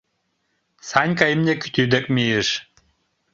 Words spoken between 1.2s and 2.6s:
имне кӱтӱ дек мийыш.